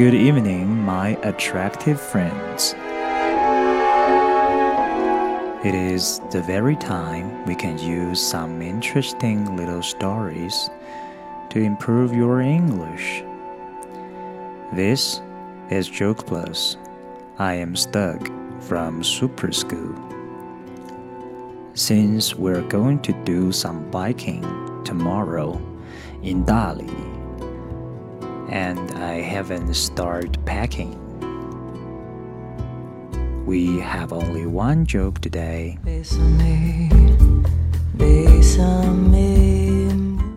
[0.00, 2.74] Good evening, my attractive friends.
[5.62, 10.70] It is the very time we can use some interesting little stories
[11.50, 13.22] to improve your English.
[14.72, 15.20] This
[15.68, 16.78] is Joke Plus.
[17.36, 18.24] I am Stug
[18.62, 19.94] from Super School.
[21.74, 24.40] Since we're going to do some biking
[24.82, 25.60] tomorrow
[26.22, 27.19] in Dali,
[28.49, 31.01] and I haven't started packing.
[33.45, 35.77] We have only one joke today.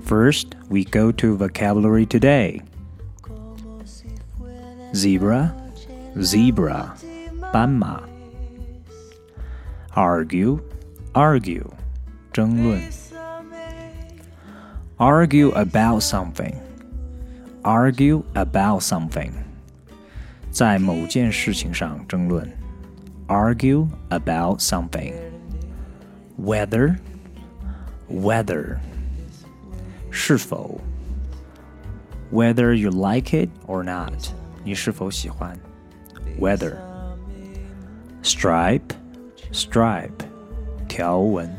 [0.05, 2.63] First, we go to vocabulary today.
[4.95, 5.55] Zebra,
[6.21, 6.95] zebra,
[7.53, 8.03] 斑马.
[9.95, 10.61] Argue,
[11.15, 11.71] argue,
[12.33, 12.83] 争论.
[14.99, 16.62] Argue about something.
[17.63, 19.33] Argue about something.
[20.51, 22.69] 在某件事情上争论。
[23.29, 25.15] argue about something.
[26.37, 26.99] Whether,
[28.09, 28.81] whether,
[30.11, 30.81] 是否
[32.31, 34.33] whether you like it or not,
[34.65, 35.59] 你是否喜欢
[36.39, 36.77] whether
[38.23, 38.93] stripe,
[39.53, 40.25] stripe,
[40.89, 41.55] 条纹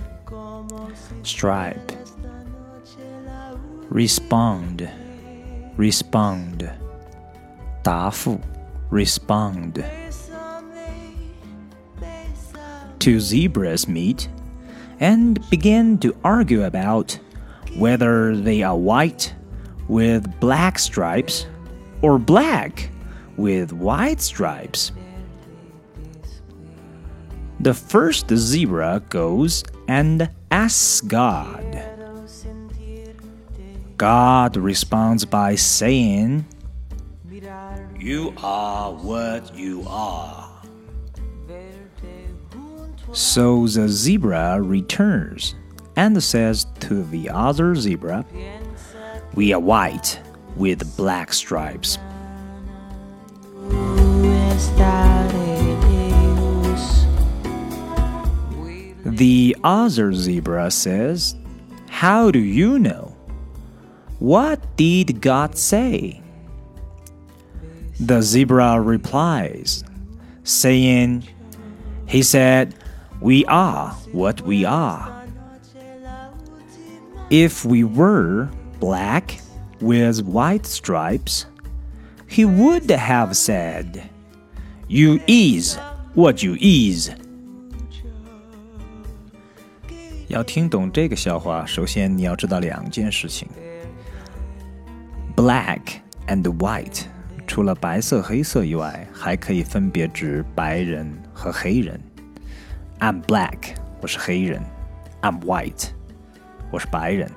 [1.24, 1.78] stripe
[3.92, 4.88] respond,
[5.77, 6.69] respond,
[7.83, 8.41] 答复
[8.91, 9.83] respond
[13.05, 14.29] two zebras meet
[14.99, 17.19] and begin to argue about
[17.77, 19.35] whether they are white
[19.89, 21.47] with black stripes
[22.01, 22.89] or black
[23.37, 24.91] with white stripes.
[27.61, 31.74] The first zebra goes and asks God.
[34.05, 36.45] God responds by saying,
[37.99, 40.61] You are what you are.
[43.13, 45.55] So the zebra returns
[45.97, 48.27] and says to the other zebra,
[49.33, 50.21] We are white
[50.55, 51.97] with black stripes.
[59.07, 61.37] The other zebra says,
[61.89, 63.14] How do you know?
[64.20, 66.22] What did God say?
[68.00, 69.84] The zebra replies,
[70.44, 71.24] saying,
[72.06, 72.76] He said,
[73.22, 75.26] we are what we are.
[77.30, 78.50] If we were
[78.80, 79.40] black
[79.82, 81.46] with white stripes,
[82.28, 84.10] he would have said,
[84.88, 85.78] You is
[86.14, 87.12] what you is.
[90.28, 93.48] 要听懂这个笑话，首先你要知道两件事情。
[95.37, 95.81] Black
[96.29, 97.07] and white
[97.45, 102.01] 除了白色、黑色以外，还可以分别指白人和黑人。
[103.01, 104.63] I'm black，我是黑人
[105.23, 105.89] ；I'm white，
[106.71, 107.29] 我是白人。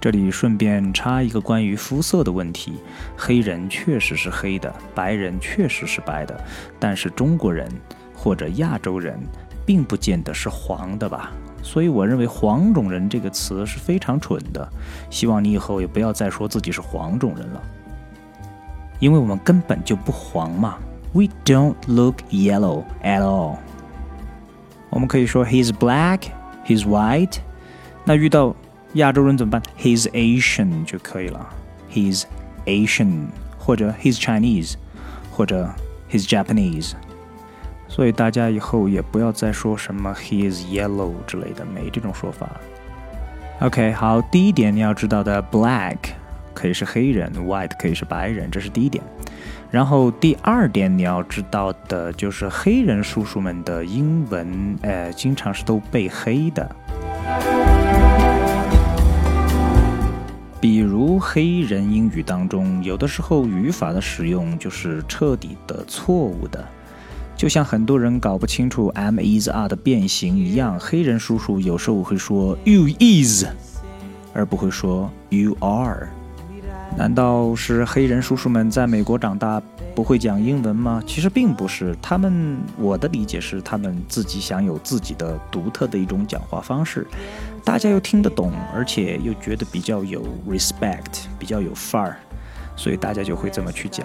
[0.00, 2.78] 这里顺便插一个关于肤色的问题：
[3.14, 6.42] 黑人确实是黑的，白人确实是白的，
[6.80, 7.70] 但是中国人
[8.14, 9.20] 或者亚洲人
[9.68, 11.30] 并不见得是黄的吧？
[11.62, 14.66] 所以我认为“黄种人”这个词是非常蠢的。
[15.10, 17.62] 希望你以后也不要再说自己是黄种人了，
[18.98, 20.78] 因为我们根本就不黄嘛。
[21.12, 23.58] We don't look yellow at all.
[24.88, 26.22] 我们可以说 he's black,
[26.66, 27.40] he's white。
[28.06, 28.56] 那遇到
[28.94, 31.46] 亚洲人怎么办？He's Asian 就可以了。
[31.92, 32.24] He's
[32.64, 33.26] Asian，
[33.58, 34.76] 或者 He's Chinese，
[35.30, 35.68] 或者
[36.10, 36.92] He's Japanese。
[37.88, 42.48] 所以大家以后也不要再说什么 He is yellow 之类的，没这种说法。
[43.60, 45.96] OK，好，第一点你要知道的，black
[46.54, 49.02] 可以是黑人，white 可以是白人，这是第一点。
[49.70, 56.70] 然后第二点你要知道的就是黑人叔叔们的英文，呃，经常是都被黑的。
[60.60, 66.66] 比如黑人英语当中，有的时候语法的使用就是彻底的错误的，
[67.38, 73.44] 就像很多人搞不清楚 am is are 的变形一样，黑人叔叔有时候会说 you is，
[74.34, 76.08] 而不会说 you are。
[76.96, 79.62] 难道是黑人叔叔们在美国长大
[79.94, 81.00] 不会讲英文吗？
[81.06, 87.06] 其实并不是，他们我的理解是他们自己想有自己的独特的一种讲话方式，
[87.62, 92.16] 大家又听得懂，而且又觉得比较有 respect，比较有范儿，
[92.74, 94.04] 所以大家就会这么去讲。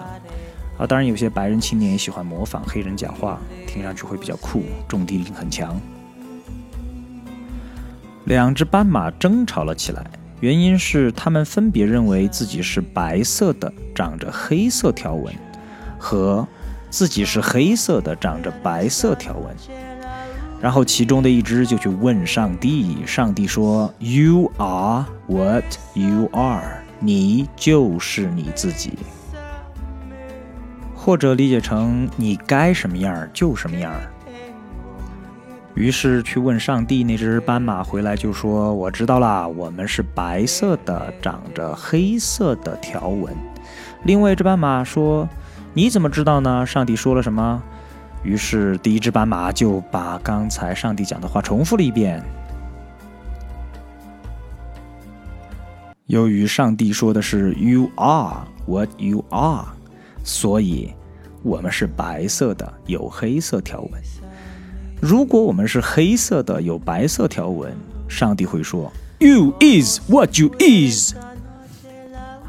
[0.77, 5.79] 啊，当然有些白人青年也喜欢模仿黑人讲话，听上去会比较酷，重低音很强。
[8.25, 10.05] 两只斑马争吵了起来。
[10.39, 15.33] 原因是他们分别认为自己是白色的，长着黑色条纹，
[15.97, 16.45] 和
[16.89, 19.55] 自己是黑色的，长着白色条纹。
[20.59, 28.97] 然后其中的一只就去问上帝，上帝说：“You are what you are，你就是你自己。”
[31.03, 33.91] 或者理解成你该什么样就什么样。
[35.75, 43.35] 于是去问上帝，那只斑马回来就说：“我知道啦，我们是白色的，长着黑色的条纹。”
[44.05, 45.27] 另外一只斑马说
[45.73, 47.61] ：“你怎么知道呢？”上帝说了什么？
[48.23, 52.23] 于是第一只斑马就把刚才上帝讲的话重复了一遍。
[56.05, 59.65] 由于上帝说的是 “You are what you are”，
[60.23, 60.93] 所以
[61.43, 64.01] 我们是白色的，有黑色条纹。
[65.01, 67.75] 如果我们是黑色的，有白色条纹，
[68.07, 71.13] 上帝会说：“You is what you is。”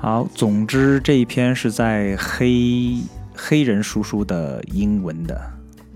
[0.00, 2.98] 好，总之这一篇是在黑
[3.34, 5.40] 黑人叔叔的英文的，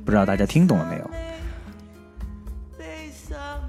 [0.04, 1.10] 不知道大家听懂了没有？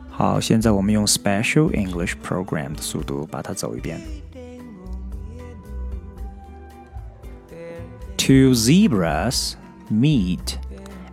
[0.09, 4.01] 好，现在我们用 Special English Program 的速度把它走一遍。
[8.29, 9.57] Two zebras
[9.89, 10.59] meet.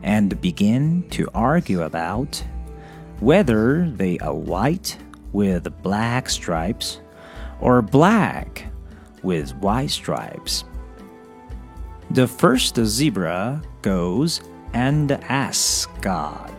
[0.03, 2.45] and begin to argue about
[3.21, 4.99] whether they are white
[5.33, 7.01] with black stripes
[7.59, 8.67] or black
[9.23, 10.65] with white stripes.
[12.11, 14.43] The first zebra goes
[14.75, 16.53] and asks God.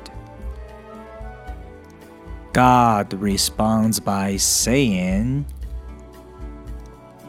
[2.54, 5.46] God responds by saying,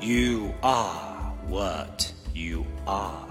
[0.01, 3.27] You are what you are.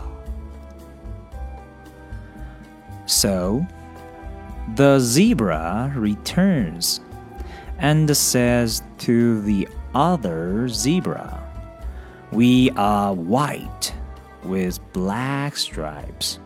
[3.06, 3.66] So
[4.76, 7.00] the zebra returns
[7.80, 11.44] and says to the other zebra,
[12.32, 13.94] We are white
[14.44, 16.40] with black stripes.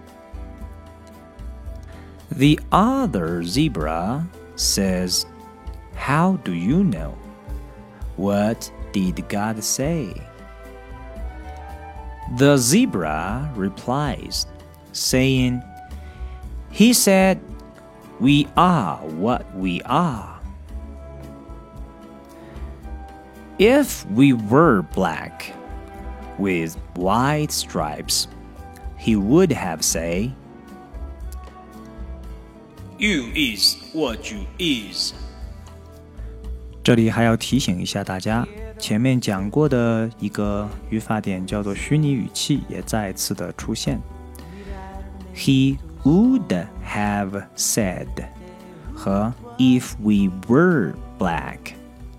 [2.31, 5.25] The other zebra says,
[5.95, 7.17] How do you know?
[8.17, 10.13] What did God say?
[12.36, 14.46] The zebra replies,
[14.92, 15.62] saying,
[16.70, 17.40] he said,
[18.20, 20.40] We are what we are.
[23.58, 25.52] If we were black
[26.38, 28.28] with white stripes,
[28.98, 30.32] he would have said,
[32.98, 35.14] You is what you is.
[36.82, 38.46] 这里还要提醒一下大家，
[38.80, 44.00] 前面讲过的一个语法点叫做虚拟语气，也再次的出现。
[45.34, 48.06] He would have said
[48.94, 51.58] 和 if we were black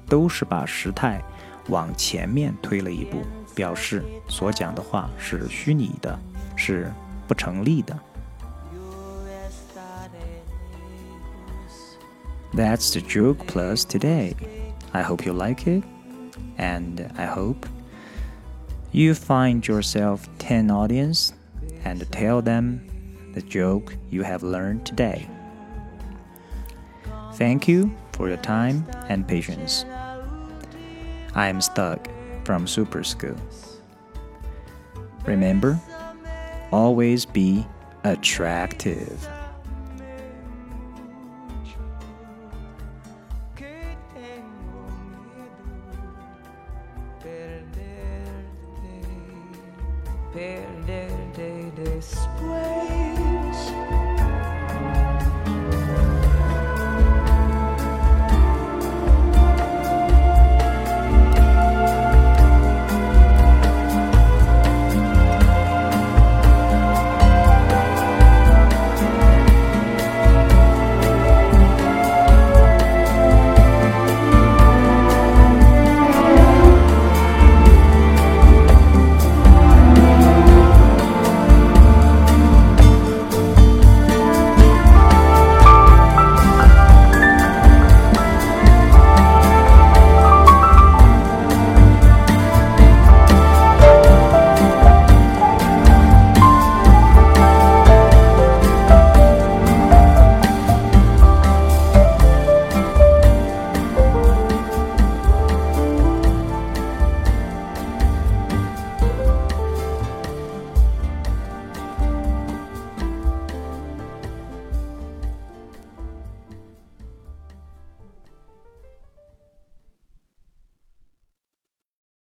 [0.07, 1.23] 都是把时态
[1.69, 3.21] 往前面推了一步，
[3.55, 6.19] 表示所讲的话是虚拟的，
[6.55, 6.91] 是
[7.27, 7.97] 不成立的。
[12.53, 14.33] That's the joke plus today.
[14.91, 15.83] I hope you like it,
[16.62, 17.66] and I hope
[18.92, 21.32] you find yourself 10 audience
[21.84, 22.86] and tell them
[23.34, 25.28] the joke you have learned today.
[27.34, 29.84] Thank you for your time and patience.
[31.34, 32.08] I am stuck
[32.44, 33.36] from Super School.
[35.26, 35.80] Remember,
[36.70, 37.66] always be
[38.04, 39.28] attractive.
[50.32, 53.01] Perderte después.